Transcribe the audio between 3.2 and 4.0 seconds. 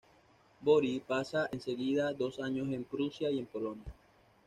y en Polonia.